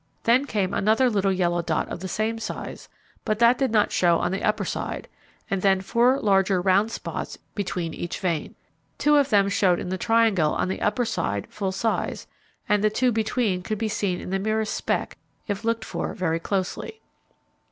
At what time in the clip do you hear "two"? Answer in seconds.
8.97-9.15, 12.89-13.11